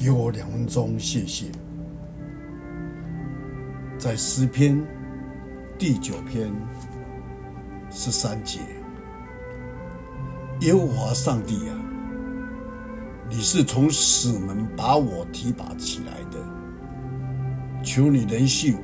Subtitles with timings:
[0.00, 1.46] 给我两分钟，谢谢。
[3.98, 4.80] 在诗篇
[5.76, 6.52] 第九篇
[7.90, 8.60] 十三节，
[10.60, 11.74] 耶和华上帝啊，
[13.28, 16.38] 你是从死门把我提拔起来的，
[17.82, 18.82] 求你怜恤我，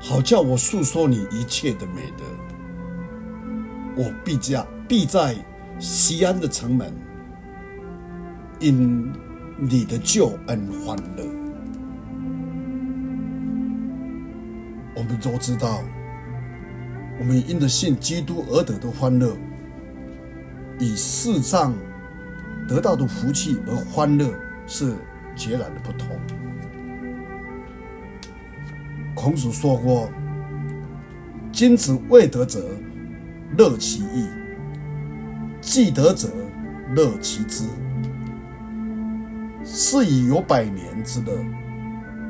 [0.00, 2.24] 好叫我述说你一切的美德。
[3.94, 5.36] 我必在必在
[5.78, 6.90] 西安的城门，
[8.62, 9.12] 因
[9.58, 11.24] 你的救恩欢乐。
[14.94, 15.82] 我们都知道，
[17.18, 19.36] 我们因着信基督而得的欢乐，
[20.78, 21.74] 与世上
[22.68, 24.32] 得到的福气而欢乐
[24.68, 24.94] 是
[25.34, 26.16] 截然的不同。
[29.12, 30.08] 孔子说过
[31.50, 32.64] ：“君子未得者，
[33.58, 34.28] 乐其意；
[35.60, 36.28] 既得者，
[36.94, 37.64] 乐其知。
[39.64, 41.32] 是以有百年之乐，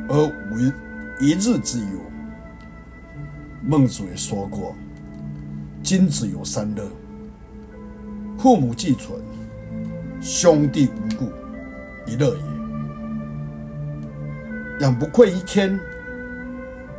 [0.09, 0.59] 而无
[1.21, 1.87] 一日之忧。”
[3.65, 4.75] 孟子也说过
[5.83, 6.85] ：“君子有三乐，
[8.37, 9.21] 父母既存，
[10.21, 11.31] 兄弟无故，
[12.11, 12.43] 一乐也。
[14.81, 15.79] 养不愧于天，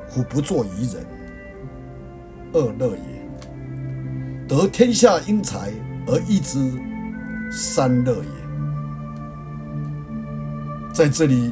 [0.07, 1.05] 俯不作于人，
[2.53, 3.23] 二乐也。
[4.47, 5.71] 得天下英才
[6.07, 6.71] 而易之，
[7.51, 8.42] 三乐也。”
[10.93, 11.51] 在这里，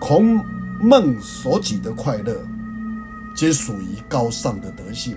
[0.00, 0.44] 孔
[0.80, 2.36] 孟所举的快乐。
[3.32, 5.16] 皆属于高尚的德性，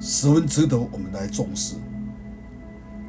[0.00, 1.74] 十分值得我们来重视。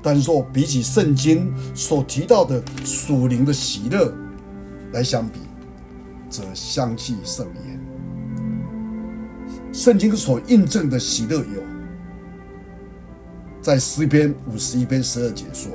[0.01, 4.11] 但若比起圣经所提到的属灵的喜乐
[4.91, 5.39] 来相比，
[6.27, 7.79] 则相去甚远。
[9.71, 11.63] 圣经所印证的喜乐有，
[13.61, 15.71] 在诗篇五十一篇十二节说：“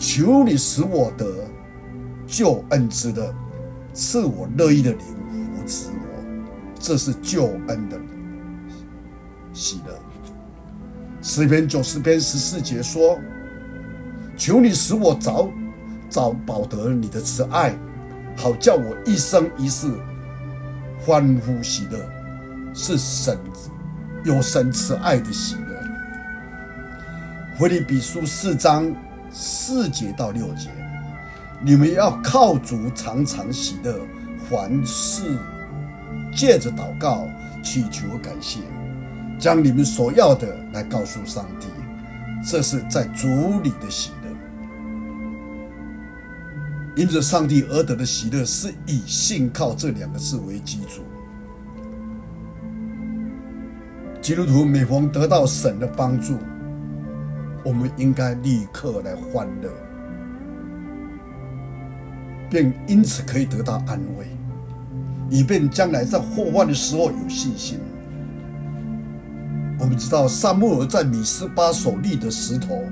[0.00, 1.46] 求你使我得
[2.28, 3.34] 救恩之乐，
[3.92, 5.00] 赐我乐意的灵。”
[6.80, 7.98] 这是救恩的
[9.52, 9.92] 喜乐。
[11.20, 13.18] 诗篇九十篇十四节说
[14.38, 15.50] ：“求你使我早
[16.08, 17.76] 早保得你的慈爱，
[18.36, 19.90] 好叫我一生一世
[21.04, 21.98] 欢呼喜乐。”
[22.72, 23.36] 是神
[24.24, 25.82] 有神慈爱的喜乐。
[27.58, 28.94] 腓立比书四章
[29.32, 30.70] 四节到六节，
[31.60, 33.94] 你们要靠主常常喜乐，
[34.48, 35.22] 凡事。
[36.34, 37.26] 借着祷告、
[37.64, 38.60] 祈求、感谢，
[39.40, 41.66] 将你们所要的来告诉上帝，
[42.48, 43.26] 这是在主
[43.62, 44.28] 里的喜乐。
[46.94, 51.02] 因着上帝而得的喜乐，是以信靠这两个字为基础。
[54.20, 56.38] 基督徒每逢得到神的帮助，
[57.64, 59.70] 我们应该立刻来欢乐，
[62.50, 64.26] 便因此可以得到安慰。
[65.30, 67.78] 以便将来在祸患的时候有信心。
[69.78, 72.82] 我们知道，撒母耳在米斯巴所立的石头，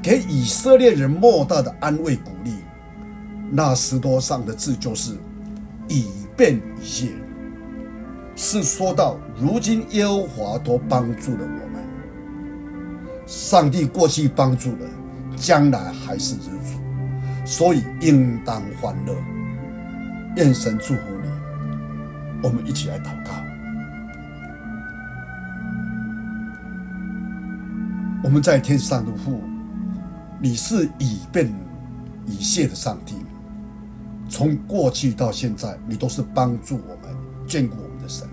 [0.00, 2.52] 给以色列人莫大的安慰鼓励。
[3.50, 5.14] 那石头上的字就是
[5.88, 7.08] “以便以谢”，
[8.34, 11.82] 是说到如今耶和华都帮助了我们。
[13.26, 14.88] 上帝过去帮助了，
[15.36, 16.78] 将来还是如此，
[17.44, 19.14] 所以应当欢乐。
[20.36, 21.28] 愿神祝福你。
[22.42, 23.32] 我们一起来祷告。
[28.24, 29.42] 我们在天上的父，
[30.40, 31.52] 你是以便
[32.26, 33.16] 以谢的上帝。
[34.28, 37.14] 从过去到现在，你都是帮助我们、
[37.46, 38.26] 眷顾我们的神。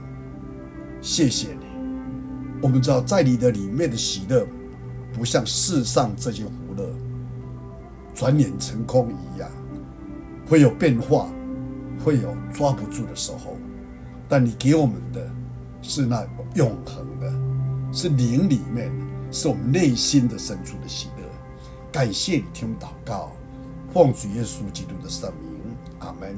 [1.02, 1.66] 谢谢你。
[2.62, 4.48] 我们知道，在你的里面的喜乐，
[5.12, 6.44] 不像世上这些，
[8.20, 9.50] 转眼成空一样，
[10.46, 11.30] 会有变化，
[12.04, 13.56] 会有抓不住的时候。
[14.28, 15.26] 但你给我们的
[15.82, 17.34] 是那永恒的，
[17.94, 18.92] 是灵里面，
[19.32, 21.24] 是我们内心的深处的喜乐。
[21.94, 23.32] 感谢你听祷告，
[23.94, 25.62] 奉主耶稣基督的圣名，
[26.00, 26.36] 阿门。